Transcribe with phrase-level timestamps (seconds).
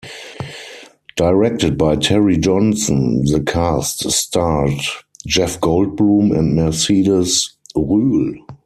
[1.15, 4.79] Directed by Terry Johnson, the cast starred
[5.27, 8.35] Jeff Goldblum and Mercedes Ruehl.